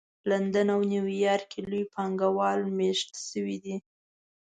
[0.29, 3.75] لندن او نیویارک کې لوی پانګه وال مېشت شوي دي